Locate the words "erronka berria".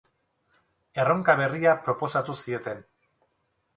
1.03-1.75